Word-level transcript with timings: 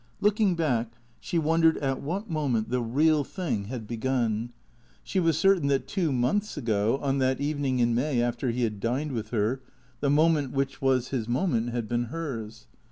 Looking 0.19 0.55
back, 0.55 0.93
she 1.19 1.37
wondered 1.37 1.77
at 1.77 2.01
what 2.01 2.27
moment 2.27 2.69
the 2.69 2.81
real 2.81 3.23
thing 3.23 3.67
90 3.67 3.67
THECEEATORS 3.67 3.69
had 3.71 3.87
begun. 3.87 4.53
She 5.03 5.19
was 5.19 5.37
certain 5.37 5.67
that 5.67 5.87
two 5.87 6.11
months 6.11 6.57
ago, 6.57 6.97
on 7.03 7.19
that 7.19 7.39
evening 7.39 7.77
in 7.77 7.93
May 7.93 8.19
after 8.19 8.49
he 8.49 8.63
had 8.63 8.79
dined 8.79 9.11
with 9.11 9.29
her, 9.29 9.61
the 9.99 10.09
moment, 10.09 10.53
which 10.53 10.81
was 10.81 11.09
his 11.09 11.27
moment, 11.29 11.69
had 11.69 11.87
been 11.87 12.05
hers. 12.05 12.65